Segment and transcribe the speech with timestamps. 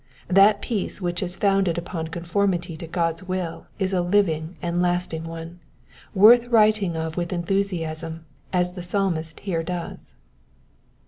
[0.29, 5.25] That peace which is founded upon conformity to God's will is a living and lasting
[5.25, 5.59] one,
[6.15, 10.15] worth writing ot v^th enthusiasm, aa the Psalmist here does.